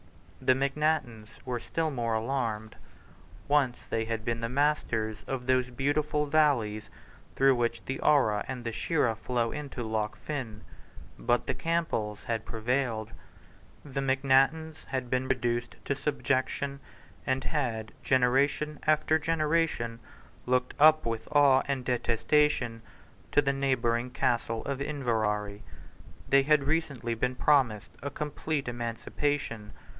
[0.41, 2.75] The Macnaghtens were still more alarmed.
[3.47, 6.89] Once they had been the masters of those beautiful valleys
[7.35, 10.63] through which the Ara and the Shira flow into Loch Fyne.
[11.19, 13.11] But the Campbells had prevailed.
[13.85, 16.79] The Macnaghtens had been reduced to subjection,
[17.27, 19.99] and had, generation after generation,
[20.47, 22.81] looked up with awe and detestation
[23.31, 25.61] to the neighbouring Castle of Inverary.
[26.27, 29.73] They had recently been promised a complete emancipation.